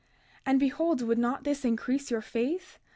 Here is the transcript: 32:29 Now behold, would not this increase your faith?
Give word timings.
32:29 0.47 0.53
Now 0.53 0.57
behold, 0.57 1.01
would 1.03 1.19
not 1.19 1.43
this 1.43 1.63
increase 1.63 2.09
your 2.09 2.23
faith? 2.23 2.79